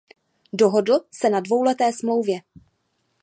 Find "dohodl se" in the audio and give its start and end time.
0.53-1.29